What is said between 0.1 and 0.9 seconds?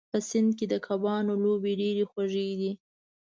په سیند کې د